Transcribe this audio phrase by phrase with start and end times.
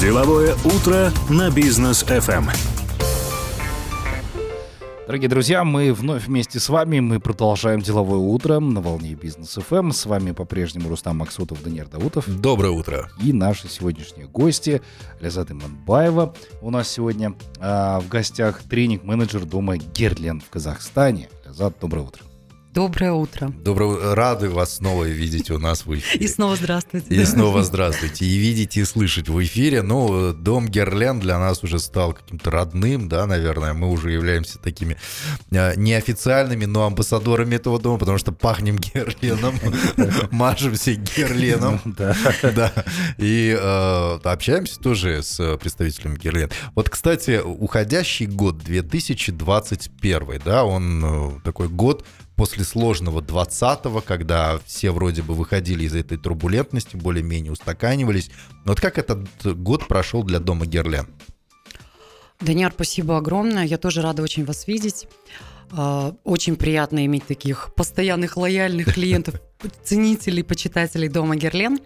[0.00, 2.48] Деловое утро на бизнес FM.
[5.06, 7.00] Дорогие друзья, мы вновь вместе с вами.
[7.00, 9.92] Мы продолжаем деловое утро на волне бизнес FM.
[9.92, 12.26] С вами по-прежнему Рустам Максутов, Даниил Даутов.
[12.40, 13.10] Доброе утро.
[13.22, 14.80] И наши сегодняшние гости
[15.20, 16.34] Лязат Иманбаева.
[16.62, 21.28] У нас сегодня а, в гостях тренинг-менеджер дома Герлен в Казахстане.
[21.44, 22.24] Лязат, доброе утро.
[22.74, 23.52] Доброе утро.
[23.62, 26.24] Доброе, рады вас снова видеть у нас в эфире.
[26.24, 27.06] И снова здравствуйте.
[27.14, 28.24] И снова здравствуйте.
[28.24, 29.82] И видеть, и слышать в эфире.
[29.82, 33.74] Ну, дом Герлен для нас уже стал каким-то родным, да, наверное.
[33.74, 34.96] Мы уже являемся такими
[35.52, 39.54] э, неофициальными, но амбассадорами этого дома, потому что пахнем Герленом,
[40.32, 41.80] мажемся Герленом.
[42.42, 42.72] Да.
[43.18, 46.50] И э, общаемся тоже с представителями Герлен.
[46.74, 52.04] Вот, кстати, уходящий год 2021, да, он э, такой год
[52.36, 58.30] после сложного 20-го, когда все вроде бы выходили из этой турбулентности, более-менее устаканивались.
[58.64, 61.06] Вот как этот год прошел для дома Герлен?
[62.40, 63.64] Даниар, спасибо огромное.
[63.64, 65.06] Я тоже рада очень вас видеть.
[65.72, 69.40] А, очень приятно иметь таких постоянных лояльных клиентов,
[69.82, 71.78] ценителей, почитателей дома Герлен.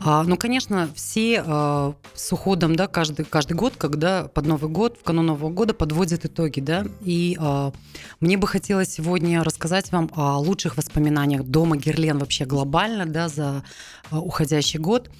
[0.00, 4.98] А, ну, конечно, все а, с уходом, да, каждый, каждый год, когда под Новый год,
[4.98, 7.72] в канун Нового года подводят итоги, да, и а,
[8.20, 13.64] мне бы хотелось сегодня рассказать вам о лучших воспоминаниях дома Герлен вообще глобально, да, за
[14.10, 15.10] уходящий год.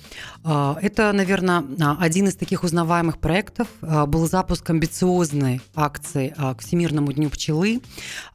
[0.42, 1.62] Это, наверное,
[1.98, 3.68] один из таких узнаваемых проектов.
[3.82, 7.82] Был запуск амбициозной акции к Всемирному дню пчелы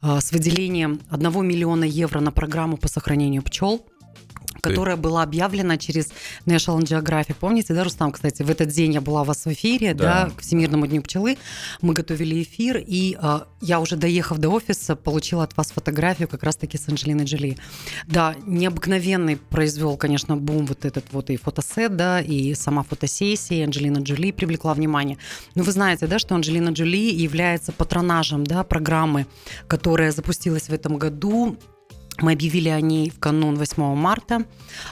[0.02, 3.86] с выделением 1 миллиона евро на программу по сохранению пчел
[4.64, 6.10] которая была объявлена через
[6.46, 7.36] National Geographic.
[7.38, 10.30] Помните, да, Рустам, кстати, в этот день я была у вас в эфире, да, да
[10.30, 11.38] к Всемирному дню пчелы.
[11.80, 16.42] Мы готовили эфир, и э, я уже доехав до офиса, получила от вас фотографию как
[16.42, 17.56] раз-таки с Анджелиной Джоли.
[18.06, 23.62] Да, необыкновенный произвел, конечно, бум вот этот вот и фотосет, да, и сама фотосессия, и
[23.62, 25.18] Анджелина Джоли привлекла внимание.
[25.54, 29.26] Но вы знаете, да, что Анджелина Джоли является патронажем, да, программы,
[29.66, 31.56] которая запустилась в этом году
[32.20, 34.44] мы объявили о ней в канун 8 марта,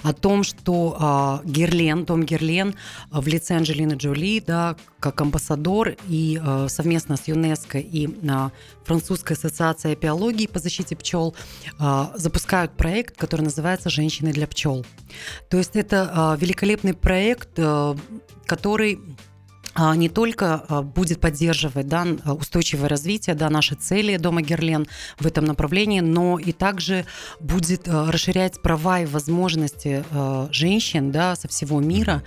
[0.02, 5.96] о том, что э, Герлен, дом Герлен э, в лице Анджелины Джоли, да, как амбассадор
[6.08, 8.50] и э, совместно с ЮНЕСКО и э,
[8.84, 11.34] Французской ассоциацией биологии по защите пчел
[11.78, 14.84] э, запускают проект, который называется «Женщины для пчел».
[15.48, 17.94] То есть это э, великолепный проект, э,
[18.46, 19.31] который а,
[19.76, 24.86] не только а, будет поддерживать да, устойчивое развитие, да, наши цели Дома Герлен
[25.18, 27.06] в этом направлении, но и также
[27.40, 30.04] будет а, расширять права и возможности
[30.50, 32.22] женщин да, со всего мира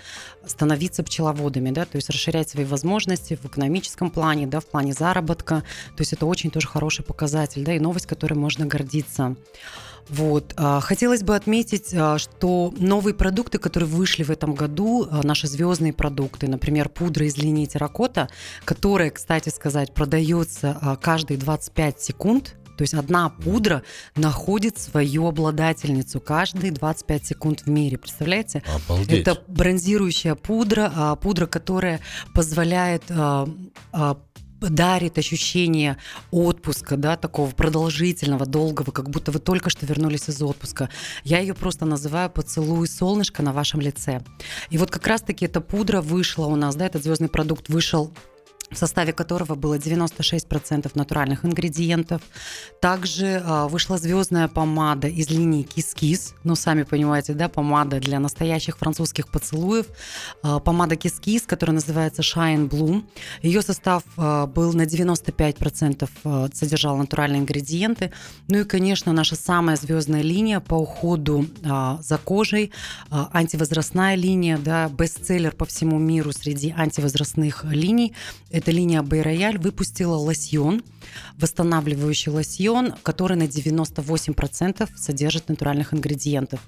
[0.47, 5.63] становиться пчеловодами, да, то есть расширять свои возможности в экономическом плане, да, в плане заработка.
[5.95, 9.35] То есть это очень тоже хороший показатель, да, и новость, которой можно гордиться.
[10.07, 10.53] Вот.
[10.57, 15.47] А, хотелось бы отметить, а, что новые продукты, которые вышли в этом году, а, наши
[15.47, 18.29] звездные продукты, например, пудра из линии терракота,
[18.65, 23.83] которая, кстати сказать, продается каждые 25 секунд, то есть одна пудра
[24.15, 27.97] находит свою обладательницу каждые 25 секунд в мире.
[27.97, 28.63] Представляете?
[28.87, 29.27] Обалдеть.
[29.27, 32.01] Это бронзирующая пудра, пудра, которая
[32.33, 33.03] позволяет
[34.61, 35.97] дарит ощущение
[36.31, 40.89] отпуска, да, такого продолжительного, долгого, как будто вы только что вернулись из отпуска.
[41.23, 44.21] Я ее просто называю «поцелуй солнышко на вашем лице».
[44.69, 48.11] И вот как раз-таки эта пудра вышла у нас, да, этот звездный продукт вышел
[48.71, 52.21] в составе которого было 96% натуральных ингредиентов.
[52.81, 56.33] Также а, вышла звездная помада из линии Кис-Кис.
[56.43, 59.85] Ну, сами понимаете, да, помада для настоящих французских поцелуев.
[60.41, 63.03] А, помада KissKiss, которая называется Shine Bloom.
[63.41, 68.11] Ее состав а, был на 95% а, содержал натуральные ингредиенты.
[68.47, 72.71] Ну и, конечно, наша самая звездная линия по уходу а, за кожей,
[73.09, 78.13] а, антивозрастная линия, да, бестселлер по всему миру среди антивозрастных линий
[78.65, 80.81] эта линия Abeille Royale выпустила лосьон,
[81.37, 86.61] восстанавливающий лосьон, который на 98% содержит натуральных ингредиентов.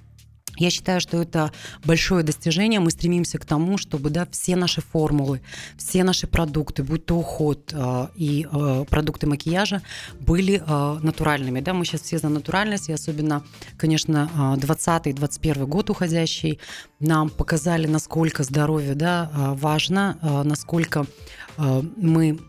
[0.57, 1.51] Я считаю, что это
[1.85, 2.79] большое достижение.
[2.79, 5.41] Мы стремимся к тому, чтобы да, все наши формулы,
[5.77, 9.81] все наши продукты, будь то уход э, и э, продукты макияжа,
[10.19, 11.61] были э, натуральными.
[11.61, 11.73] Да?
[11.73, 13.43] Мы сейчас все за натуральность, и особенно,
[13.77, 16.59] конечно, 20-21 год уходящий
[16.99, 21.05] нам показали, насколько здоровье да, важно, насколько
[21.57, 22.39] мы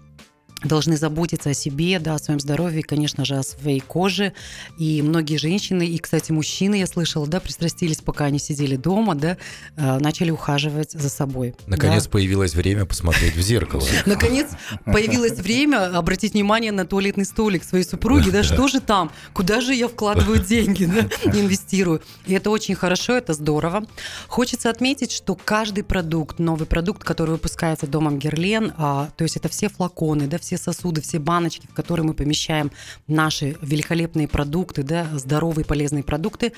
[0.65, 4.33] должны заботиться о себе, да, о своем здоровье, конечно же, о своей коже.
[4.77, 9.37] И многие женщины, и, кстати, мужчины, я слышала, да, пристрастились, пока они сидели дома, да,
[9.77, 11.55] э, начали ухаживать за собой.
[11.67, 12.11] Наконец да.
[12.11, 13.85] появилось время посмотреть в зеркало.
[14.07, 14.49] Наконец
[14.85, 19.75] появилось время обратить внимание на туалетный столик своей супруги, да, что же там, куда же
[19.75, 21.09] я вкладываю деньги, да,
[21.39, 22.03] инвестирую.
[22.27, 23.85] И это очень хорошо, это здорово.
[24.27, 29.49] Хочется отметить, что каждый продукт, новый продукт, который выпускается домом Герлен, а, то есть это
[29.49, 32.71] все флаконы, да, все сосуды, все баночки, в которые мы помещаем
[33.07, 36.53] наши великолепные продукты, да, здоровые полезные продукты,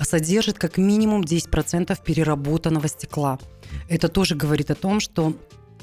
[0.00, 3.38] содержит как минимум 10% переработанного стекла.
[3.88, 5.34] Это тоже говорит о том, что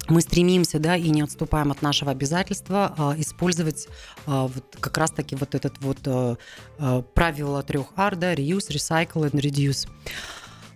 [0.08, 3.88] мы стремимся, да, и не отступаем от нашего обязательства а, использовать
[4.26, 6.38] а, вот как раз-таки вот этот вот а,
[6.80, 9.88] а, правило трех R, да, reuse, recycle and reduce.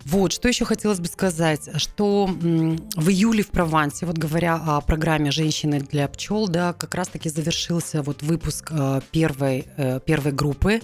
[0.06, 5.32] Вот, что еще хотелось бы сказать, что в июле в Провансе, вот говоря о программе
[5.32, 10.82] «Женщины для пчел», да, как раз-таки завершился вот выпуск э, первой, э, первой группы,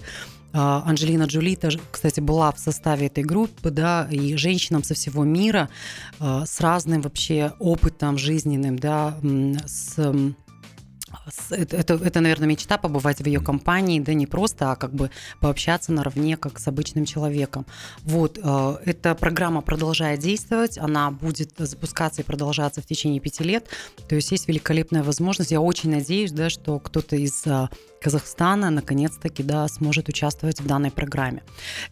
[0.54, 1.58] а, Анджелина Джоли,
[1.90, 5.70] кстати, была в составе этой группы, да, и женщинам со всего мира
[6.20, 9.16] с разным вообще опытом жизненным, да,
[9.64, 10.12] с
[11.50, 15.10] это, это, это, наверное, мечта побывать в ее компании, да не просто, а как бы
[15.40, 17.66] пообщаться наравне, как с обычным человеком.
[18.02, 23.66] Вот, э, эта программа продолжает действовать, она будет запускаться и продолжаться в течение пяти лет,
[24.08, 25.50] то есть есть великолепная возможность.
[25.50, 27.68] Я очень надеюсь, да, что кто-то из э,
[28.02, 31.42] Казахстана наконец-таки да, сможет участвовать в данной программе.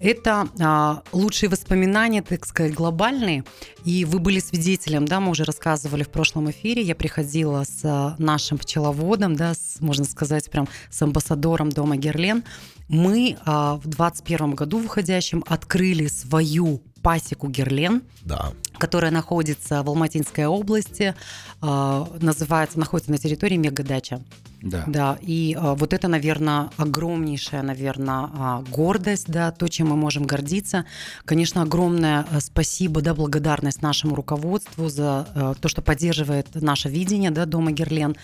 [0.01, 3.45] Это а, лучшие воспоминания, так сказать, глобальные.
[3.85, 8.15] И вы были свидетелем, да, мы уже рассказывали в прошлом эфире, я приходила с а,
[8.19, 12.45] нашим пчеловодом, да, с, можно сказать, прям с амбассадором дома Герлен.
[12.89, 18.53] Мы а, в 2021 году выходящем открыли свою пасеку Герлен, да.
[18.81, 21.15] Которая находится в Алматинской области,
[21.63, 24.21] э, называется, находится на территории Мегадача.
[24.63, 24.85] Да.
[24.87, 30.25] Да, и а, вот это, наверное, огромнейшая, наверное, а, гордость, да, то, чем мы можем
[30.25, 30.85] гордиться.
[31.25, 37.31] Конечно, огромное а, спасибо, да, благодарность нашему руководству за а, то, что поддерживает наше видение,
[37.31, 38.17] да, Дома Герлен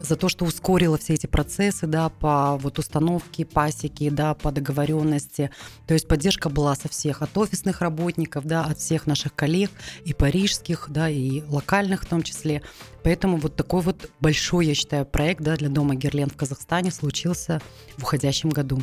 [0.00, 5.50] за то, что ускорило все эти процессы, да, по вот установке пасеки, да, по договоренности.
[5.86, 9.70] То есть поддержка была со всех, от офисных работников, да, от всех наших коллег,
[10.04, 12.62] и парижских, да, и локальных в том числе.
[13.02, 17.60] Поэтому вот такой вот большой, я считаю, проект, да, для дома Герлен в Казахстане случился
[17.96, 18.80] в уходящем году.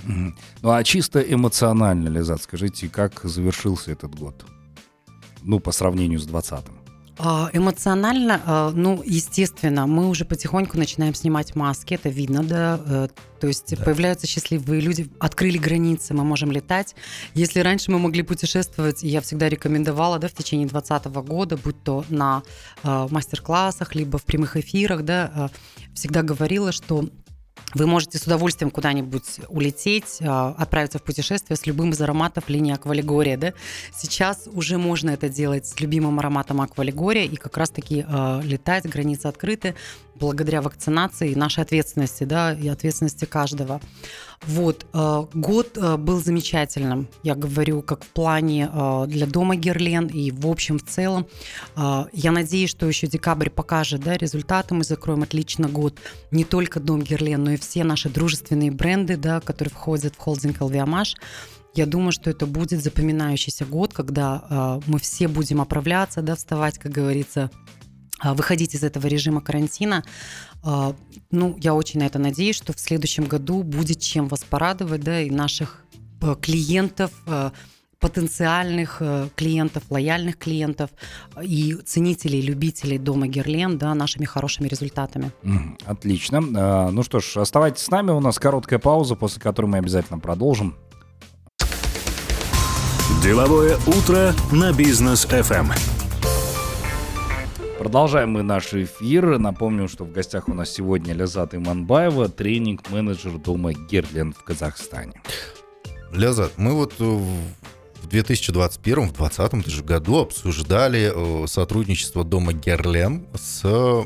[0.62, 4.45] Ну а чисто эмоционально, Лизат, скажите, как завершился этот год?
[5.44, 6.80] Ну, по сравнению с 20-м.
[7.23, 13.07] А, эмоционально, а, ну, естественно, мы уже потихоньку начинаем снимать маски, это видно, да, э,
[13.39, 13.83] то есть да.
[13.83, 16.95] появляются счастливые люди, открыли границы, мы можем летать.
[17.35, 22.03] Если раньше мы могли путешествовать, я всегда рекомендовала, да, в течение 2020 года, будь то
[22.09, 22.41] на
[22.83, 25.51] э, мастер-классах, либо в прямых эфирах, да,
[25.94, 27.07] всегда говорила, что
[27.73, 32.73] вы можете с удовольствием куда-нибудь улететь, а, отправиться в путешествие с любым из ароматов линии
[32.73, 33.37] Аквалигория.
[33.37, 33.53] Да?
[33.95, 39.27] Сейчас уже можно это делать с любимым ароматом Аквалигория и как раз-таки э, летать, границы
[39.27, 39.75] открыты,
[40.15, 43.81] благодаря вакцинации и нашей ответственности, да, и ответственности каждого.
[44.47, 50.07] Вот, э, год э, был замечательным, я говорю, как в плане э, для дома Герлен
[50.07, 51.27] и в общем, в целом.
[51.75, 55.97] Я надеюсь, что еще декабрь покажет да, результаты, мы закроем отлично год.
[56.31, 60.61] Не только дом Герлен, но и все наши дружественные бренды, да, которые входят в холдинг
[60.61, 61.15] Алвиамаш.
[61.73, 66.91] Я думаю, что это будет запоминающийся год, когда мы все будем оправляться, да, вставать, как
[66.91, 67.49] говорится,
[68.23, 70.03] выходить из этого режима карантина.
[70.63, 70.95] А,
[71.31, 75.21] ну, я очень на это надеюсь, что в следующем году будет чем вас порадовать, да,
[75.21, 75.83] и наших
[76.21, 77.51] э, клиентов, э,
[78.00, 80.89] потенциальных э, клиентов, лояльных клиентов
[81.41, 85.31] и ценителей, любителей дома Герлен, да, нашими хорошими результатами.
[85.86, 86.43] Отлично.
[86.55, 90.19] А, ну что ж, оставайтесь с нами, у нас короткая пауза, после которой мы обязательно
[90.19, 90.75] продолжим.
[93.24, 96.00] Деловое утро на бизнес FM.
[97.81, 99.39] Продолжаем мы наш эфир.
[99.39, 105.19] Напомню, что в гостях у нас сегодня Лязат Иманбаева, тренинг-менеджер дома Герлен в Казахстане.
[106.13, 113.25] Лязат, мы вот э, в 2021, в 2020 же году обсуждали э, сотрудничество дома Герлен
[113.33, 114.05] с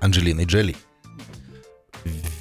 [0.00, 0.74] Анджелиной Джоли.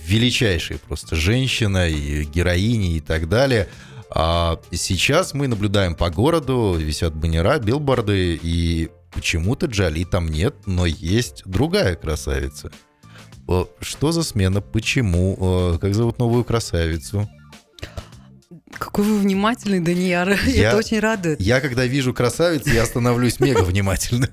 [0.08, 3.68] Величайшей просто женщиной, героиней и так далее.
[4.10, 10.86] А сейчас мы наблюдаем по городу, висят баннера, билборды, и Почему-то Джоли там нет, но
[10.86, 12.72] есть другая красавица.
[13.82, 14.62] Что за смена?
[14.62, 15.78] Почему?
[15.82, 17.30] Как зовут новую красавицу?
[18.78, 20.30] Какой вы внимательный, Даниар.
[20.46, 21.42] Я- Это очень радует.
[21.42, 24.30] Я, когда вижу красавиц, я становлюсь мега внимательным.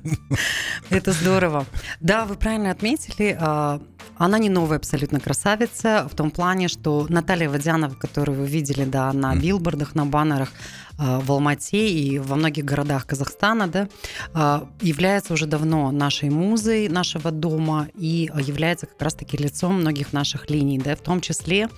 [0.91, 1.67] Это здорово.
[2.01, 3.37] Да, вы правильно отметили.
[3.41, 3.81] а,
[4.19, 9.13] Она не новая абсолютно красавица в том плане, что Наталья Водянова, которую вы видели да,
[9.13, 10.53] на билбордах, на баннерах
[10.99, 13.89] а, в Алмате и во многих городах Казахстана, да,
[14.33, 20.51] а, является уже давно нашей музой нашего дома и является как раз-таки лицом многих наших
[20.51, 21.69] линий, да, в том числе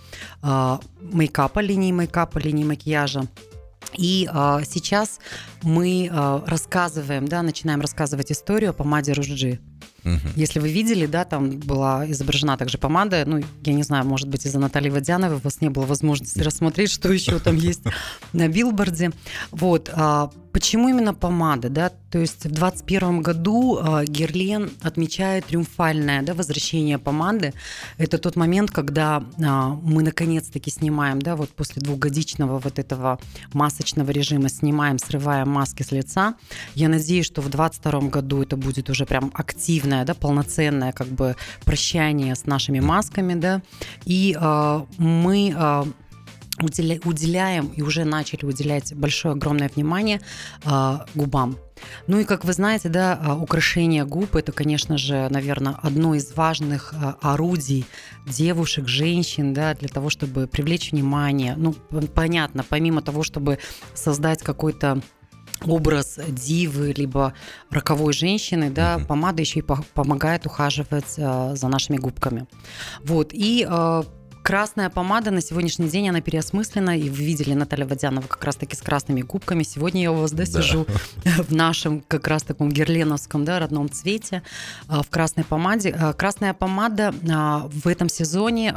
[1.00, 3.28] мейкапа, линии мейкапа, линии макияжа.
[3.96, 5.18] И а, сейчас
[5.62, 9.60] мы а, рассказываем, да, начинаем рассказывать историю о помаде Ружджи.
[10.04, 10.32] Мгм.
[10.36, 13.24] Если вы видели, да, там была изображена также помада.
[13.26, 16.90] Ну, я не знаю, может быть, из-за Натальи Водяновой у вас не было возможности рассмотреть,
[16.90, 17.82] что еще там есть
[18.32, 19.12] на билборде.
[19.50, 19.90] Вот.
[19.92, 21.92] а, Почему именно помада, да?
[22.10, 27.52] То есть в 2021 году а, Герлен отмечает триумфальное да, возвращение помады.
[27.98, 33.18] Это тот момент, когда а, мы наконец-таки снимаем, да, вот после двухгодичного вот этого
[33.52, 36.34] масочного режима снимаем, срываем маски с лица.
[36.74, 41.36] Я надеюсь, что в 2022 году это будет уже прям активное, да, полноценное как бы
[41.64, 43.62] прощание с нашими масками, да.
[44.06, 45.86] И а, мы а,
[46.60, 50.20] уделя- уделяем и уже начали уделять большое огромное внимание
[50.64, 51.56] а, губам.
[52.06, 56.34] Ну и как вы знаете, да, а, украшение губ это, конечно же, наверное, одно из
[56.34, 57.86] важных а, орудий
[58.26, 61.54] девушек, женщин, да, для того, чтобы привлечь внимание.
[61.56, 61.74] Ну,
[62.14, 63.58] понятно, помимо того, чтобы
[63.94, 65.00] создать какой-то
[65.64, 67.34] образ дивы либо
[67.70, 72.46] роковой женщины, да, помада еще и по- помогает ухаживать а, за нашими губками.
[73.02, 73.66] Вот и
[74.48, 78.80] Красная помада на сегодняшний день, она переосмыслена, и вы видели Наталья Водянова как раз-таки с
[78.80, 79.62] красными губками.
[79.62, 80.62] Сегодня я у вас, да, Да.
[80.62, 80.86] сижу
[81.24, 84.42] в нашем как раз таком герленовском, да, родном цвете,
[84.88, 85.94] а, в красной помаде.
[85.94, 88.74] А, Красная помада а, в этом сезоне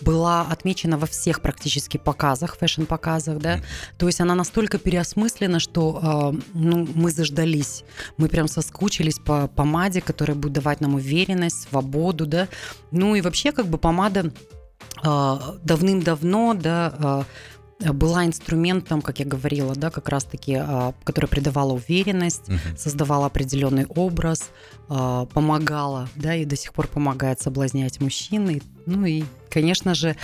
[0.00, 3.60] была отмечена во всех практически показах, фэшн-показах, да,
[3.96, 7.84] то есть она настолько переосмыслена, что ну, мы заждались,
[8.16, 12.48] мы прям соскучились по помаде, которая будет давать нам уверенность, свободу, да,
[12.90, 14.32] ну и вообще как бы помада
[15.02, 22.48] давным-давно, да, а, была инструментом, как я говорила, да, как раз-таки, а, которая придавала уверенность,
[22.48, 22.76] Мгм.
[22.76, 24.50] создавала определенный образ,
[24.88, 28.50] помогала, да, и до сих пор помогает соблазнять мужчин.
[28.50, 30.16] И, ну и, конечно же,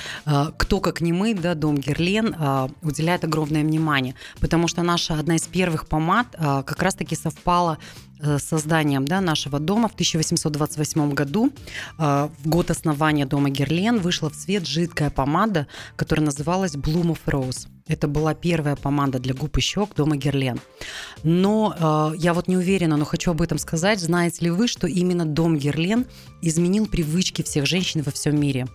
[0.59, 2.37] кто как не мы, да, Дом Герлен
[2.83, 8.08] уделяет огромное внимание, потому что наша одна из первых помад как раз-таки совпала э,
[8.39, 11.53] созданием да, нашего дома в 1828 году.
[11.99, 17.21] А, В год основания дома Герлен вышла в свет жидкая помада, которая называлась Bloom of
[17.27, 17.69] Rose.
[17.89, 20.61] Это была первая помада для губ и щек дома Герлен.
[21.23, 21.75] Но
[22.15, 23.99] э, я вот не уверена, но хочу об этом сказать.
[23.99, 26.05] Знаете ли вы, что именно дом Герлен
[26.43, 28.67] изменил привычки всех женщин во всем мире?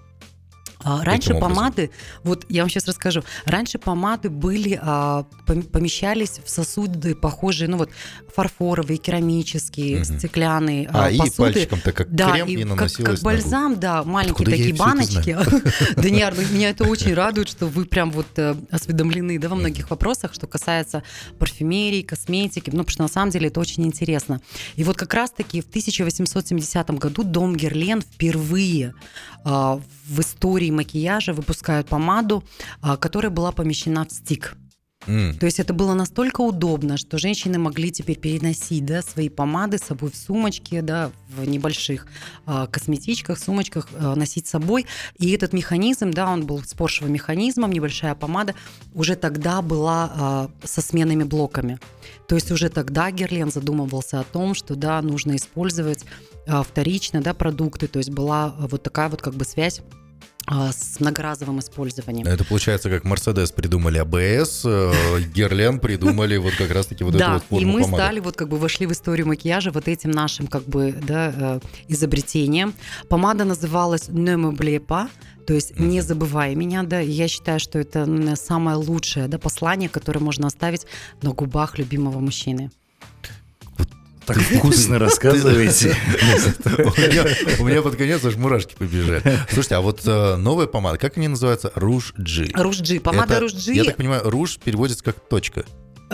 [0.83, 1.91] А, Раньше помады,
[2.23, 7.77] вот я вам сейчас расскажу, раньше помады были, а, пом- помещались в сосуды похожие, ну
[7.77, 7.89] вот
[8.35, 10.19] фарфоровые, керамические, Мгм.
[10.19, 13.23] стеклянные А, а, и пальчиком-то как Да, крем и, и как, наносилось как губы.
[13.23, 15.37] бальзам, да, маленькие Откуда такие баночки.
[16.01, 19.89] Даниар, ну, меня это очень радует, что вы прям вот э, осведомлены, да, во многих
[19.89, 21.03] вопросах, что касается
[21.39, 24.41] парфюмерии, косметики, ну, потому что на самом деле это очень интересно.
[24.75, 28.93] И вот как раз-таки в 1870 году дом Герлен впервые
[29.43, 32.43] в истории макияжа выпускают помаду,
[32.81, 34.55] а, которая была помещена в стик.
[35.07, 35.37] М.
[35.37, 39.83] То есть это было настолько удобно, что женщины могли теперь переносить да, свои помады с
[39.83, 42.07] собой в сумочке, да, в небольших
[42.45, 44.85] а, косметичках, сумочках а, носить с собой.
[45.17, 48.55] И этот механизм, да, он был с поршевым механизмом, небольшая помада,
[48.93, 51.79] уже тогда была а, со сменными блоками.
[52.27, 57.33] То есть уже тогда Герлен задумывался о том, что да, нужно использовать а, вторично да,
[57.33, 57.87] продукты.
[57.87, 59.81] То есть была а, вот такая вот как бы связь
[60.45, 62.27] а, с многоразовым использованием.
[62.27, 64.91] Это получается, как Мерседес придумали АБС, э,
[65.33, 68.03] Герлен придумали вот как раз-таки вот эту да, вот и форму мы помады.
[68.03, 71.59] стали вот как бы вошли в историю макияжа вот этим нашим как бы да, э,
[71.87, 72.73] изобретением.
[73.07, 74.35] Помада называлась Ne
[74.79, 75.07] pas,
[75.47, 77.01] то есть не забывай меня, да.
[77.01, 80.85] И я считаю, что это самое лучшее да, послание, которое можно оставить
[81.21, 82.69] на губах любимого мужчины.
[84.25, 85.95] Так вкусно рассказываете.
[87.59, 89.21] У меня, под конец аж мурашки побежали.
[89.49, 91.71] Слушайте, а вот э, новая помада, как они называются?
[91.75, 92.49] Руж G.
[92.53, 93.73] Руж G, помада Руж G.
[93.73, 95.65] Я так понимаю, руж переводится как точка.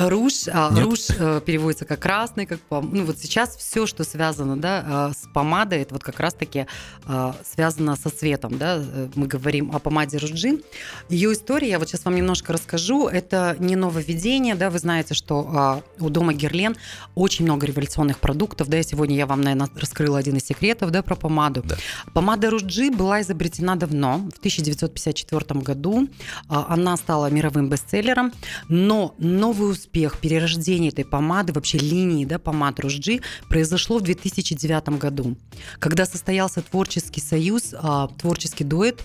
[0.08, 4.56] Руж, а, руж э, переводится как красный, как пом- ну вот сейчас все, что связано,
[4.56, 6.68] да, э, с помадой, это вот как раз-таки
[7.06, 8.78] э, связано со цветом, да.
[8.78, 10.62] Э, Мы говорим о помаде Руджи.
[11.10, 13.08] Ее история, я вот сейчас вам немножко расскажу.
[13.10, 14.70] Это не нововведение, да.
[14.70, 16.78] Вы знаете, что э, у дома Герлен
[17.16, 18.80] очень много революционных продуктов, да.
[18.80, 21.62] И сегодня я вам, наверное, раскрыла один из секретов, да, про помаду.
[21.66, 21.76] Да.
[22.14, 26.08] Помада Руджи была изобретена давно, в 1954 году.
[26.48, 28.32] А, Она стала мировым бестселлером,
[28.70, 35.38] но новый успех, перерождение этой помады, вообще линии да, помад Руджи произошло в 2009 году,
[35.80, 39.02] когда состоялся творческий союз, а, творческий дуэт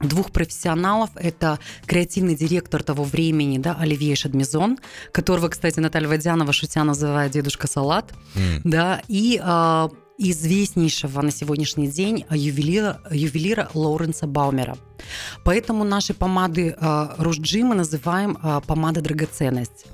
[0.00, 1.10] двух профессионалов.
[1.14, 4.78] Это креативный директор того времени, да, Оливье Шадмизон,
[5.12, 8.62] которого, кстати, Наталья Водянова шутя называет «дедушка салат», М.
[8.64, 14.76] да, и а, известнейшего на сегодняшний день ювелира, ювелира Лоуренса Баумера.
[15.44, 19.86] Поэтому наши помады а, Ружджи мы называем а, помада драгоценность.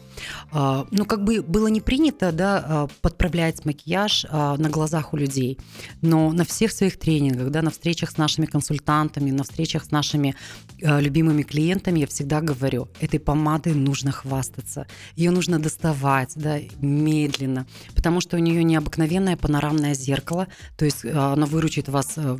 [0.53, 5.17] А, Ну, как бы было не принято, да, а, подправлять макияж а, на глазах у
[5.17, 5.59] людей,
[6.03, 10.35] но на всех своих тренингах, да, на встречах с нашими консультантами, на встречах с нашими
[10.79, 18.21] любимыми клиентами я всегда говорю, этой помадой нужно хвастаться, ее нужно доставать, да, медленно, потому
[18.21, 22.39] что у нее необыкновенное панорамное зеркало, то есть оно выручит вас а,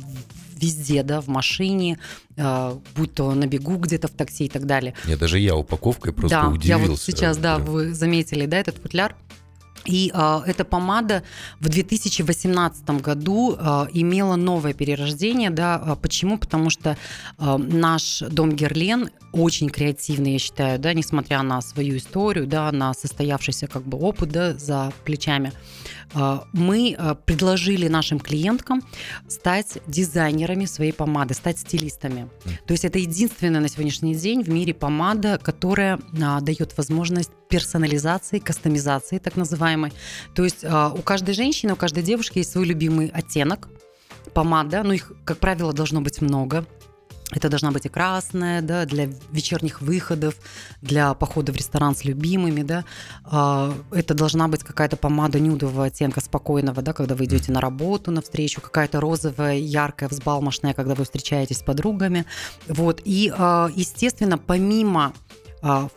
[0.55, 1.99] везде, да, в машине,
[2.95, 4.93] будь то на бегу где-то в такси и так далее.
[5.05, 6.67] Нет, даже я упаковкой просто да, удивился.
[6.67, 7.67] я вот сейчас, да, Прям.
[7.77, 9.15] Вы заметили, да, этот футляр.
[9.85, 11.23] И а, эта помада
[11.61, 16.37] в 2018 году а, имела новое перерождение, да, а, почему?
[16.37, 16.97] Потому что
[17.37, 22.93] а, наш дом Герлен очень креативный, я считаю, да, несмотря на свою историю, да, на
[22.93, 25.53] состоявшийся как бы опыт, да, за плечами.
[25.53, 25.96] А,
[26.53, 28.81] мы а, предложили нашим клиенткам
[29.27, 32.29] стать дизайнерами своей помады, стать стилистами.
[32.65, 38.39] То есть это единственная на сегодняшний день в мире помада, которая а, дает возможность персонализации,
[38.39, 39.93] кастомизации, так называемой.
[40.33, 43.69] То есть а, у каждой женщины, у каждой девушки есть свой любимый оттенок
[44.33, 46.65] помад, да, ну их, как правило, должно быть много.
[47.31, 50.35] Это должна быть и красная, да, для вечерних выходов,
[50.81, 52.85] для похода в ресторан с любимыми, да.
[53.25, 58.11] А, Это должна быть какая-то помада нюдового оттенка, спокойного, да, когда вы идете на работу,
[58.11, 62.25] на встречу, какая-то розовая, яркая, взбалмошная, когда вы встречаетесь с подругами.
[62.69, 63.01] Вот.
[63.03, 65.11] И, а, естественно, помимо
[65.61, 65.89] а,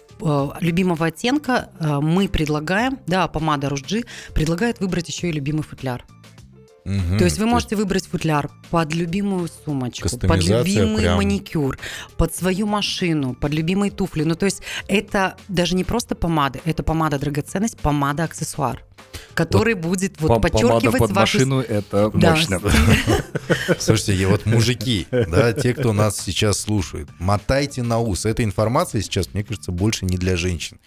[0.60, 6.04] любимого оттенка мы предлагаем, да, помада Ружджи предлагает выбрать еще и любимый футляр.
[6.84, 7.18] Мгм.
[7.18, 11.16] То есть вы можете выбрать футляр под любимую сумочку, под любимый прям.
[11.16, 11.78] маникюр,
[12.16, 14.24] под свою машину, под любимые туфли.
[14.24, 18.84] Ну, то есть это даже не просто помада, это помада драгоценность, помада аксессуар,
[19.34, 21.38] который будет вот Пом- подчеркивать Помада под вашу...
[21.38, 22.60] машину это Да, мощно.
[23.78, 28.26] Слушайте, и вот мужики, да, те, кто нас сейчас слушает, мотайте на ус.
[28.26, 30.78] Эта информация сейчас, мне кажется, больше не для женщин.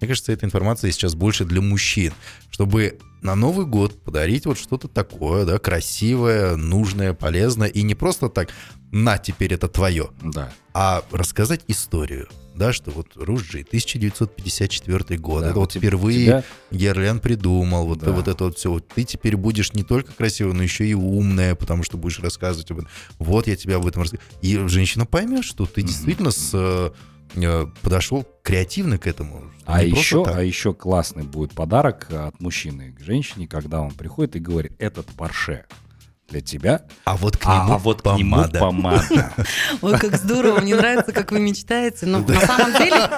[0.00, 2.12] Мне кажется, эта информация сейчас больше для мужчин,
[2.50, 8.28] чтобы на Новый год подарить вот что-то такое, да, красивое, нужное, полезное, и не просто
[8.28, 8.48] так,
[8.90, 10.52] на, теперь это твое, Да.
[10.74, 16.44] а рассказать историю, да, что вот Ружджи, 1954 год, Да, это вот те- впервые тебя-
[16.70, 18.12] Герлен придумал, вот, Да.
[18.12, 18.70] вот это вот все.
[18.70, 22.70] Вот ты теперь будешь не только красивая, но еще и умная, потому что будешь рассказывать
[22.70, 22.88] об этом.
[23.18, 24.22] Вот я тебя об этом расскажу.
[24.42, 26.90] И женщина поймет, что ты действительно с, э,
[27.82, 29.50] подошел креативно к этому.
[29.64, 34.38] А еще, а еще классный будет подарок от мужчины к женщине, когда он приходит и
[34.38, 35.64] говорит, этот Порше
[36.32, 38.48] для тебя, А вот к а, нему а вот помада.
[38.48, 39.32] к нему помада.
[39.82, 42.06] Ой, как здорово, мне нравится, как вы мечтаете.
[42.06, 43.10] Но на самом деле,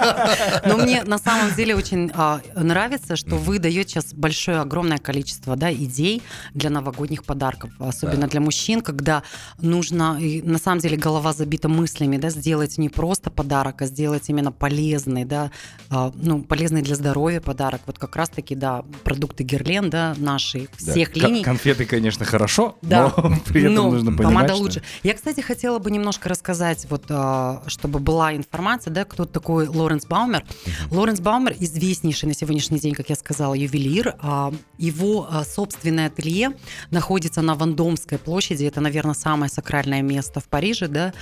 [0.65, 5.55] но мне на самом деле очень а, нравится, что вы даете сейчас большое, огромное количество
[5.55, 6.21] да, идей
[6.53, 9.23] для новогодних подарков, особенно для мужчин, когда
[9.59, 14.51] нужно, на самом деле голова забита мыслями, да, сделать не просто подарок, а сделать именно
[14.51, 15.51] полезный, да,
[15.89, 17.81] а, ну, полезный для здоровья подарок.
[17.85, 21.43] Вот как раз-таки, да, продукты Герлен, да, наши, всех линий.
[21.43, 23.04] Конфеты, конечно, хорошо, Да.
[23.17, 24.83] Но при этом Но нужно понимать, помада что- лучше.
[25.03, 30.05] Я, кстати, хотела бы немножко рассказать, вот, а, чтобы была информация, да, кто такой Лоренс
[30.05, 30.43] Баумер.
[30.91, 34.15] Лоренс Баумер известнейший на сегодняшний день, как я сказала, ювелир.
[34.21, 36.51] А, Его а, собственное ателье
[36.91, 38.65] находится на Вандомской площади.
[38.65, 41.13] Это, наверное, самое сакральное место в Париже, да.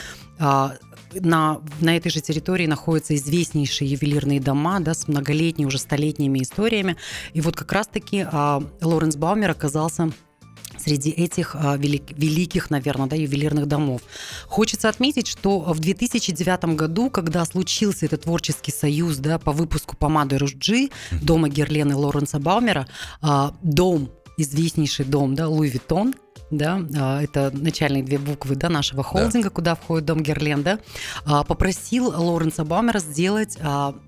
[1.16, 6.98] На, на этой же территории находятся известнейшие ювелирные дома, да, с многолетними, уже столетними историями.
[7.34, 10.12] И вот как раз-таки а, Лоренс Баумер оказался
[10.84, 14.02] среди этих а, велик- великих, наверное, да, ювелирных домов.
[14.48, 20.38] Хочется отметить, что в 2009 году, когда случился этот творческий союз да, по выпуску помады
[20.38, 22.88] Ружджи, дома Герлены Лоренса Баумера,
[23.22, 26.16] а, дом, известнейший дом, да, Louis Vuitton,
[26.52, 29.56] да, а, это начальные две буквы, да, нашего холдинга, да.
[29.56, 30.80] куда входит дом Guerlain, да,
[31.26, 33.58] попросил Лоренса Баумера сделать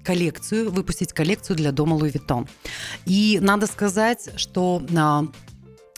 [0.04, 2.48] коллекцию, выпустить коллекцию для дома Louis Vuitton.
[3.06, 4.82] И надо сказать, что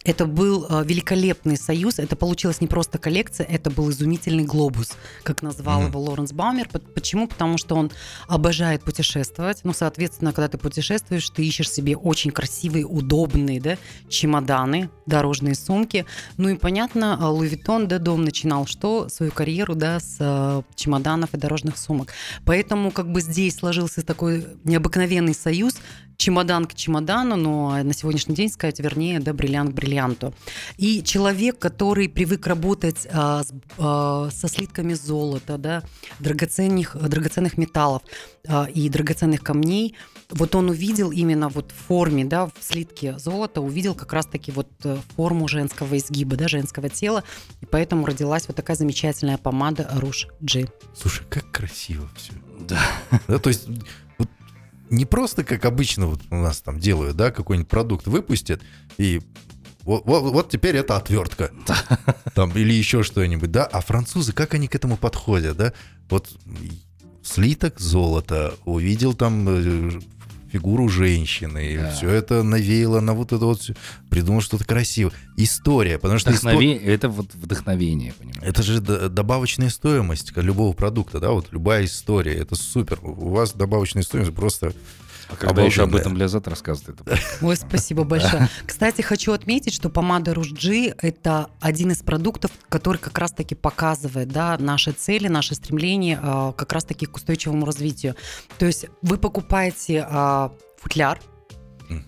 [0.07, 1.99] это был э, великолепный союз.
[1.99, 4.93] Это получилась не просто коллекция, это был изумительный глобус,
[5.23, 5.89] как назвал mm-hmm.
[5.89, 6.69] его Лоренс Баумер.
[6.95, 7.27] Почему?
[7.27, 7.91] Потому что он
[8.29, 9.59] обожает путешествовать.
[9.65, 16.05] Ну, соответственно, когда ты путешествуешь, ты ищешь себе очень красивые, удобные да, чемоданы, дорожные сумки.
[16.37, 19.09] Ну и понятно, Луи Виттон, да, дом начинал что?
[19.09, 22.13] Свою карьеру, да, с э, чемоданов и дорожных сумок.
[22.45, 25.75] Поэтому как бы здесь сложился такой необыкновенный союз,
[26.17, 30.33] чемодан к чемодану, но на сегодняшний день сказать, вернее, да, бриллиант к бриллианту.
[30.77, 35.83] И человек, который привык работать а, с, а, со слитками золота, да,
[36.19, 38.01] драгоценных, драгоценных металлов
[38.47, 39.95] а, и драгоценных камней,
[40.29, 44.67] вот он увидел именно вот в форме, да, в слитке золота, увидел как раз-таки вот
[44.83, 47.23] э, форму женского изгиба, да, женского тела,
[47.61, 50.67] и поэтому родилась вот такая замечательная помада Руш G.
[50.93, 52.33] Слушай, как красиво все.
[52.59, 52.81] Да.
[53.27, 53.69] да то есть
[54.89, 58.61] не просто как обычно вот у нас там делают, да, какой-нибудь продукт выпустят,
[58.97, 59.21] и
[59.83, 61.51] вот, вот, вот теперь это отвертка.
[62.35, 63.63] Там, или еще что-нибудь, да?
[63.63, 65.71] А французы, как они к этому подходят, да?
[66.09, 66.29] Вот
[67.23, 69.99] слиток золота, увидел там э,
[70.57, 71.73] фигуру женщины.
[71.73, 73.69] И все это навеяло на вот это вот,
[74.09, 75.13] придумал что-то красивое.
[75.37, 76.31] История, потому что...
[76.31, 76.89] Вдохновение, истор...
[76.91, 78.41] Это вот вдохновение, понимаешь?
[78.41, 82.99] Это же добавочная стоимость любого продукта, да, вот любая история, это супер.
[83.03, 84.73] У вас добавочная стоимость просто
[85.29, 86.99] а когда еще об этом Лязат рассказывает?
[87.41, 88.49] Ой, спасибо большое.
[88.65, 94.57] Кстати, хочу отметить, что помада Ружджи– это один из продуктов, который как раз-таки показывает да,
[94.57, 98.15] наши цели, наши стремления а, как раз-таки к устойчивому развитию.
[98.57, 101.19] То есть вы покупаете а, футляр,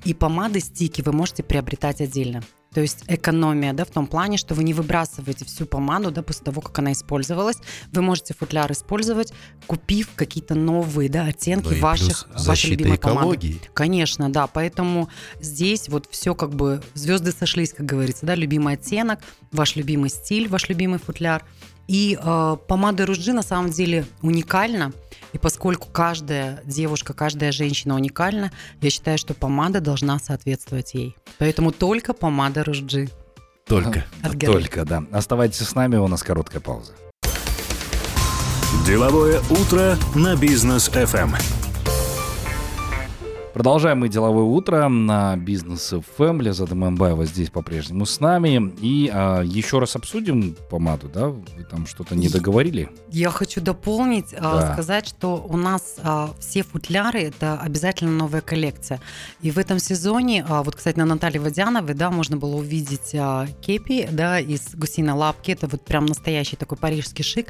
[0.04, 2.44] и помады, стики вы можете приобретать отдельно.
[2.74, 6.46] То есть экономия, да, в том плане, что вы не выбрасываете всю помаду, да, после
[6.46, 7.58] того, как она использовалась.
[7.92, 9.34] Вы можете футляр использовать,
[9.66, 13.54] купив какие-то новые, да, оттенки да ваших, вашей любимой экологии.
[13.54, 13.70] помады.
[13.74, 19.20] Конечно, да, поэтому здесь вот все как бы звезды сошлись, как говорится, да, любимый оттенок,
[19.52, 21.44] ваш любимый стиль, ваш любимый футляр.
[21.89, 24.93] И э, помада Ружи на самом деле уникальна.
[25.34, 31.17] И поскольку каждая девушка, каждая женщина уникальна, я считаю, что помада должна соответствовать ей.
[31.39, 33.10] Поэтому только помада Ружджи.
[33.65, 34.06] Только.
[34.39, 35.04] Только, да.
[35.12, 36.93] Оставайтесь с нами, у нас короткая пауза.
[38.86, 41.59] Деловое утро на бизнес FM.
[43.60, 46.41] Продолжаем мы деловое утро на бизнес FM.
[46.41, 48.74] Лиза Мамбаева здесь по-прежнему с нами.
[48.80, 51.28] И а, еще раз обсудим помаду, да?
[51.28, 52.89] Вы там что-то не договорили?
[53.10, 54.74] Я хочу дополнить, а, да.
[54.74, 59.02] сказать, что у нас а, все футляры это обязательно новая коллекция.
[59.41, 63.45] И в этом сезоне, а, вот, кстати, на Наталье Водяновой, да, можно было увидеть а,
[63.60, 65.52] кепи, да, из гусиной лапки.
[65.52, 67.48] Это вот прям настоящий такой парижский шик.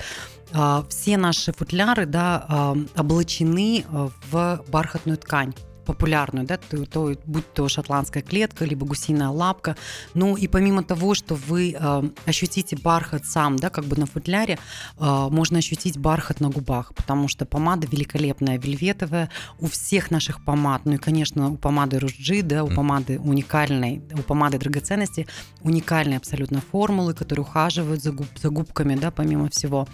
[0.54, 3.86] А, все наши футляры, да, а, облачены
[4.32, 5.54] в бархатную ткань
[5.89, 9.75] популярную, да, то, то, будь то шотландская клетка, либо гусиная лапка.
[10.13, 14.60] Ну и помимо того, что вы э, ощутите бархат сам, да, как бы на футляре,
[14.99, 19.32] э, можно ощутить бархат на губах, потому что помада великолепная, вельветовая.
[19.60, 24.21] У всех наших помад, ну и, конечно, у помады Ружджи, да, у помады уникальной, у
[24.21, 25.25] помады драгоценности
[25.63, 29.88] уникальные абсолютно формулы, которые ухаживают за, губ, за губками, да, помимо всего.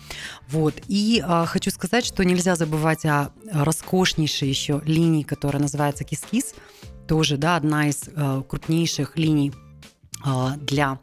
[0.50, 0.74] Вот.
[0.90, 6.56] И э, хочу сказать, что нельзя забывать о роскошнейшей еще линии, которая называется называется KissKiss,
[7.08, 9.54] тоже да, одна из э, крупнейших линий
[10.26, 11.00] э, для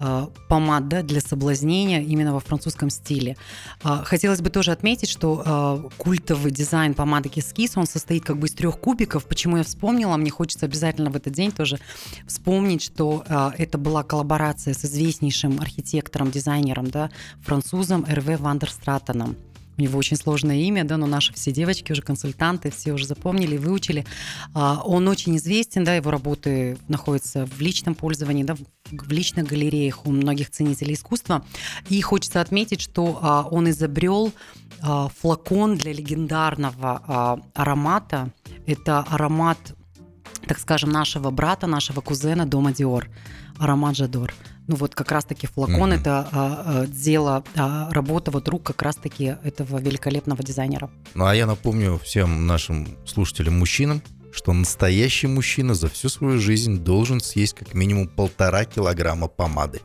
[0.00, 3.36] э, помад да, для соблазнения именно во французском стиле.
[3.82, 8.46] Э, хотелось бы тоже отметить, что э, культовый дизайн помады KissKiss, он состоит как бы
[8.46, 9.24] из трех кубиков.
[9.24, 10.16] Почему я вспомнила?
[10.18, 11.78] Мне хочется обязательно в этот день тоже
[12.26, 13.24] вспомнить, что
[13.56, 17.10] это была коллаборация с известнейшим архитектором, дизайнером, да,
[17.40, 19.36] французом Эрве Вандерстратеном.
[19.78, 23.56] У него очень сложное имя, да, но наши все девочки уже консультанты, все уже запомнили,
[23.56, 24.04] выучили.
[24.52, 28.56] А, он очень известен, да, его работы находятся в личном пользовании, да,
[28.90, 31.44] в личных галереях у многих ценителей искусства.
[31.88, 34.32] И хочется отметить, что а, он изобрел
[34.82, 38.32] а, флакон для легендарного аромата.
[38.66, 39.58] Это аромат,
[40.48, 43.08] так скажем, нашего брата, нашего кузена Дома Диор.
[43.58, 44.32] Аромат Жадор
[44.68, 46.00] ну вот как раз-таки флакон mm-hmm.
[46.00, 50.90] это а, а, дело, а, работа вот рук как раз-таки этого великолепного дизайнера.
[51.14, 56.80] Ну а я напомню всем нашим слушателям мужчинам, что настоящий мужчина за всю свою жизнь
[56.80, 59.80] должен съесть как минимум полтора килограмма помады.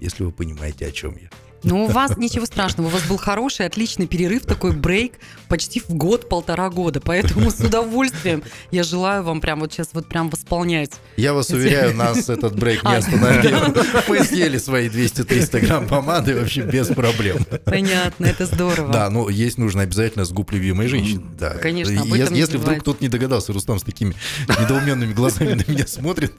[0.00, 1.28] Если вы понимаете, о чем я.
[1.64, 5.14] Ну, у вас ничего страшного, у вас был хороший, отличный перерыв, такой брейк
[5.48, 7.00] почти в год, полтора года.
[7.00, 10.92] Поэтому с удовольствием я желаю вам прям вот сейчас вот прям восполнять.
[11.16, 13.74] Я вас уверяю, нас этот брейк не остановил.
[14.08, 17.46] Мы съели свои 200-300 грамм помады вообще без проблем.
[17.64, 18.92] Понятно, это здорово.
[18.92, 21.24] Да, ну есть нужно обязательно с губ любимой женщины.
[21.38, 21.50] Да.
[21.54, 24.14] Конечно, об Если, этом если вдруг кто-то не догадался, Рустам с такими
[24.60, 26.32] недоуменными глазами на меня смотрит,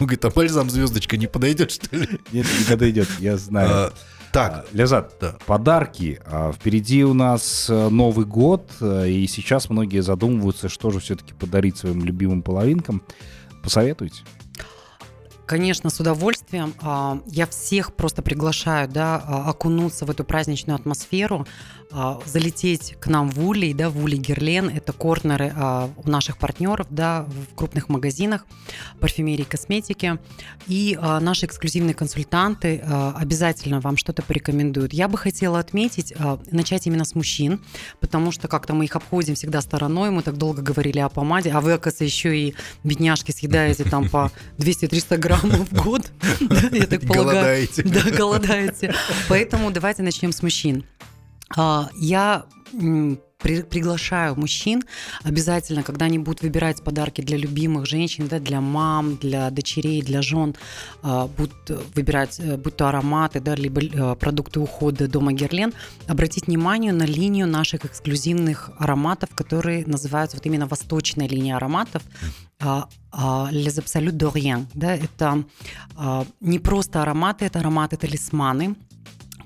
[0.00, 2.08] он говорит, а бальзам звездочка не подойдет, что ли?
[2.32, 3.92] Нет, не подойдет, я знаю.
[4.32, 5.36] Так, А, Лязат, да.
[5.46, 6.20] подарки.
[6.26, 11.32] А, Впереди у нас э, Новый год, э, и сейчас многие задумываются, что же все-таки
[11.34, 13.02] подарить своим любимым половинкам.
[13.62, 14.22] Посоветуйте.
[15.48, 16.74] Конечно, с удовольствием.
[16.82, 21.46] А, Я всех просто приглашаю да, а, окунуться в эту праздничную атмосферу,
[21.90, 24.68] а, залететь к нам в Улей, да, в Улей Герлен.
[24.68, 25.54] Это корнеры
[26.04, 28.44] у наших партнеров да, в крупных магазинах
[29.00, 30.18] парфюмерии и косметики.
[30.66, 32.82] И наши эксклюзивные консультанты
[33.16, 34.92] обязательно вам что-то порекомендуют.
[34.92, 36.12] Я бы хотела отметить,
[36.50, 37.60] начать именно с мужчин,
[38.00, 41.62] потому что как-то мы их обходим всегда стороной, мы так долго говорили о помаде, а
[41.62, 46.10] вы, оказывается, еще и бедняжки съедаете там по 200-300 граммов в год,
[46.72, 47.24] я так полагаю.
[47.24, 47.82] Голодаете.
[47.82, 48.94] Да, голодаете.
[49.28, 50.84] Поэтому давайте начнем с мужчин.
[51.56, 52.44] А, Я
[53.38, 54.82] при- приглашаю мужчин
[55.22, 60.22] обязательно, когда они будут выбирать подарки для любимых женщин, да, для мам, для дочерей, для
[60.22, 60.54] жен,
[61.02, 65.72] а, будут выбирать, э, будь то ароматы, да, либо э, продукты ухода дома Герлен,
[66.06, 72.02] обратить внимание на линию наших эксклюзивных ароматов, которые называются вот именно восточная линия ароматов.
[72.60, 74.66] А, а, Les Absolutes d'Orient.
[74.74, 75.44] Да, это
[76.40, 78.74] не просто ароматы, это ароматы-талисманы,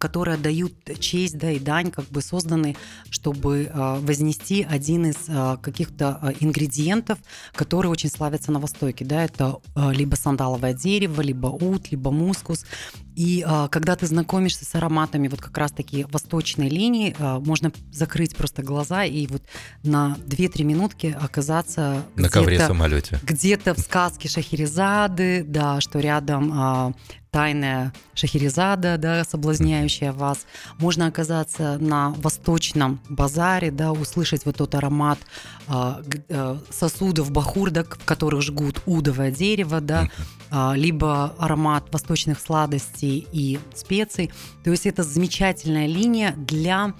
[0.02, 2.74] которые отдают честь да, и дань, как бы созданы,
[3.08, 7.20] чтобы а, вознести один из а, каких-то а, ингредиентов,
[7.54, 9.04] которые очень славятся на Востоке.
[9.04, 12.64] Да, это либо сандаловое дерево, либо ут, либо мускус.
[13.14, 18.34] И а, когда ты знакомишься с ароматами вот как раз-таки восточной линии, а, можно закрыть
[18.36, 19.42] просто глаза и вот
[19.82, 23.20] на 2-3 минутки оказаться На ковре где-то- самолете.
[23.22, 26.92] где-то в сказке Шахерезады, да, что рядом а,
[27.30, 30.44] тайная Шахерезада, да, соблазняющая вас.
[30.78, 35.18] Можно оказаться на восточном базаре, да, услышать вот тот аромат
[35.66, 40.10] а, а, сосудов бахур, да, в которых жгут удовое дерево, да,
[40.50, 44.30] а, либо аромат восточных сладостей и специй.
[44.64, 46.94] То есть это замечательная линия для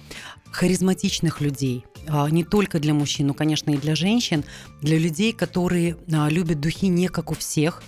[0.53, 1.85] харизматичных людей.
[2.07, 4.43] А, Не только для мужчин, но, конечно, и для женщин,
[4.81, 7.81] для людей, которые а, любят духи не как у всех.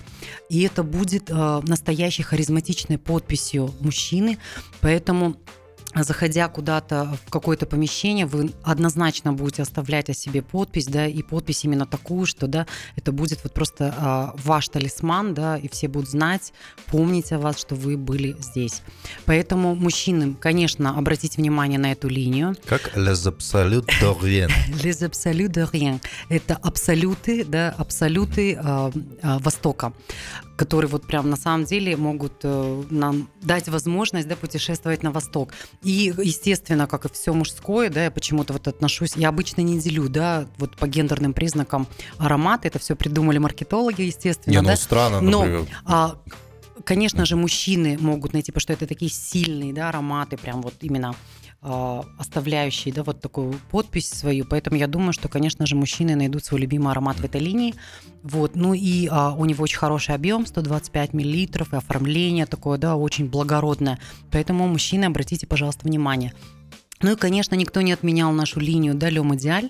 [0.49, 4.37] И это будет а, настоящей харизматичной подписью мужчины.
[4.81, 5.37] Поэтому
[6.03, 11.63] заходя куда-то в какое-то помещение, вы однозначно будете оставлять о себе подпись, да, и подпись
[11.63, 16.09] именно такую, что, да, это будет вот просто а, ваш талисман, да, и все будут
[16.09, 16.53] знать,
[16.87, 18.81] помнить о вас, что вы были здесь.
[19.25, 22.55] Поэтому мужчинам, конечно, обратите внимание на эту линию.
[22.65, 24.51] Как Les Absolutes d'Orient.
[24.83, 25.99] Les absolus de rien.
[26.29, 29.93] Это абсолюты, да, абсолюты а, а, Востока,
[30.55, 35.53] которые вот прям на самом деле могут э, нам дать возможность, да, путешествовать на Восток.
[35.83, 40.09] И, естественно, как и все мужское, да, я почему-то вот отношусь, я обычно не делю,
[40.09, 41.87] да, вот по гендерным признакам
[42.17, 44.71] ароматы, это все придумали маркетологи, естественно, Не, да.
[44.71, 46.15] ну странно, Но, а,
[46.83, 51.15] конечно же, мужчины могут найти, потому что это такие сильные да, ароматы, прям вот именно
[51.67, 54.45] а, оставляющие да, вот такую подпись свою.
[54.45, 57.73] Поэтому я думаю, что, конечно же, мужчины найдут свой любимый аромат в этой линии.
[58.21, 58.55] Вот.
[58.55, 63.27] Ну и а, у него очень хороший объем, 125 миллилитров, и оформление такое, да, очень
[63.27, 63.99] благородное.
[64.31, 66.33] Поэтому, мужчины, обратите, пожалуйста, внимание.
[67.01, 69.69] Ну и, конечно, никто не отменял нашу линию да, Лем Идеаль,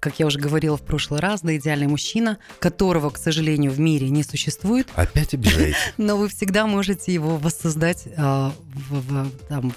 [0.00, 4.08] как я уже говорила в прошлый раз, да, идеальный мужчина, которого, к сожалению, в мире
[4.08, 5.76] не существует, Опять обижаете.
[5.98, 8.52] но вы всегда можете его воссоздать а,
[8.88, 9.72] в, в- там,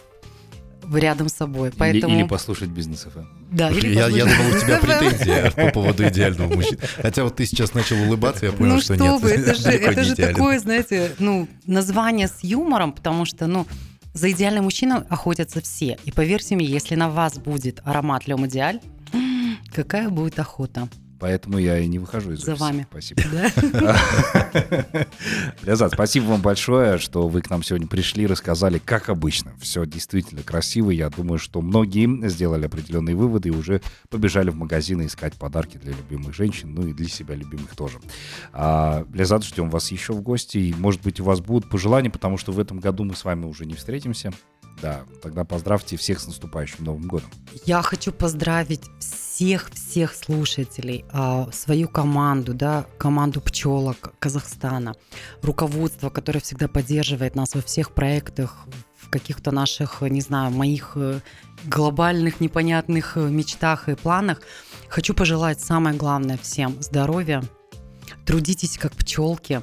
[0.94, 1.70] рядом с собой.
[1.70, 3.26] Или- Поэтому, Или, послушать бизнес ФМ.
[3.52, 4.86] да, или Я, я думал, у тебя ФМ.
[4.86, 6.80] претензии по поводу идеального мужчины.
[7.02, 9.22] Хотя вот ты сейчас начал улыбаться, я понял, ну что, что нет.
[9.22, 13.66] вы, это же, это же такое, знаете, ну, название с юмором, потому что, ну,
[14.14, 15.98] за идеальным мужчиной охотятся все.
[16.06, 18.80] И поверьте мне, если на вас будет аромат Лем Идеаль,
[19.74, 20.88] какая будет охота.
[21.20, 22.66] Поэтому я и не выхожу из За офиса.
[22.66, 22.88] вами.
[22.90, 23.22] Спасибо.
[25.64, 29.54] Лязат, спасибо вам большое, что вы к нам сегодня пришли, рассказали, как обычно.
[29.60, 30.92] Все действительно красиво.
[30.92, 35.92] Я думаю, что многие сделали определенные выводы и уже побежали в магазины искать подарки для
[35.94, 38.00] любимых женщин, ну и для себя любимых тоже.
[38.54, 40.58] А, Лязат, ждем вас еще в гости.
[40.58, 43.46] И, может быть, у вас будут пожелания, потому что в этом году мы с вами
[43.46, 44.32] уже не встретимся.
[44.82, 47.30] Да, тогда поздравьте всех с наступающим Новым годом.
[47.66, 54.96] Я хочу поздравить всех-всех слушателей, а, свою команду, да, команду пчелок Казахстана,
[55.42, 58.66] руководство, которое всегда поддерживает нас во всех проектах,
[58.98, 61.20] в каких-то наших, не знаю, моих э,
[61.66, 64.42] глобальных непонятных э, мечтах и планах.
[64.90, 67.44] Хочу пожелать самое главное всем здоровья.
[68.26, 69.62] Трудитесь как пчелки,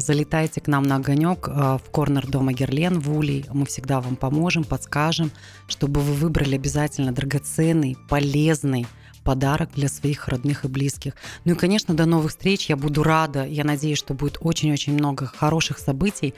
[0.00, 3.44] залетайте к нам на огонек а, в корнер дома Герлен в Улей.
[3.52, 5.30] Мы всегда вам поможем, подскажем,
[5.66, 8.86] чтобы вы выбрали обязательно драгоценный, полезный
[9.26, 11.14] подарок для своих родных и близких.
[11.44, 12.70] Ну и, конечно, до новых встреч.
[12.70, 13.44] Я буду рада.
[13.44, 16.32] Я надеюсь, что будет очень-очень много хороших событий,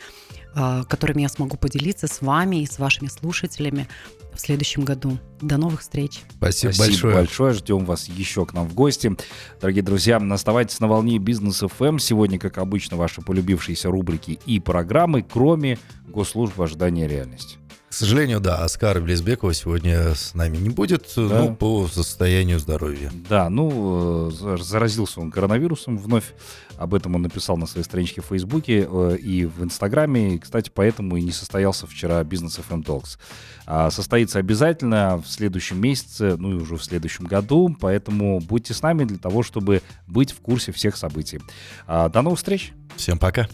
[0.55, 3.87] а, которыми я смогу поделиться с вами и с вашими слушателями
[4.33, 5.19] в следующем году.
[5.43, 6.23] До новых встреч.
[6.39, 7.15] Спасибо, Спасибо большое.
[7.15, 7.53] большое.
[7.53, 9.15] Ждем вас еще к нам в гости.
[9.61, 11.99] Дорогие друзья, оставайтесь на волне Бизнес FM.
[11.99, 17.59] Сегодня, как обычно, ваши полюбившиеся рубрики и программы, кроме госслужбы ожидания реальности.
[17.99, 21.41] К сожалению, да, Оскар Близбекова сегодня с нами не будет, да.
[21.41, 23.11] ну, по состоянию здоровья.
[23.29, 26.33] Да, ну, э, заразился он коронавирусом вновь.
[26.77, 30.37] Об этом он написал на своей страничке в Фейсбуке э, и в Инстаграме.
[30.37, 33.19] И, кстати, поэтому и не состоялся вчера бизнес FM Talks.
[33.67, 37.77] А состоится обязательно в следующем месяце, ну и уже в следующем году.
[37.81, 41.41] Поэтому будьте с нами для того, чтобы быть в курсе всех событий.
[41.89, 42.73] А, до новых встреч.
[42.95, 43.49] Всем пока.